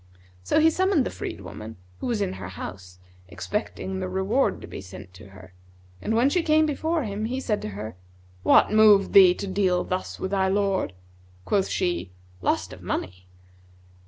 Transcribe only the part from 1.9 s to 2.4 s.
who was in